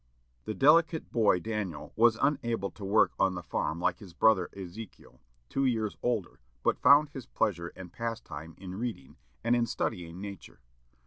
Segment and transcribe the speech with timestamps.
[0.45, 5.21] The delicate boy Daniel was unable to work on the farm like his brother Ezekiel,
[5.47, 10.59] two years older, but found his pleasure and pastime in reading, and in studying nature.